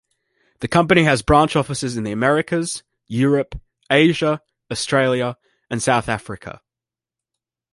The 0.61 0.67
company 0.67 1.03
has 1.03 1.21
branch 1.21 1.55
offices 1.55 1.95
in 1.95 2.03
the 2.03 2.11
Americas, 2.11 2.81
Europe, 3.07 3.61
Asia, 3.91 4.41
Australia, 4.71 5.37
and 5.69 5.79
South 5.79 6.09
Africa. 6.09 6.63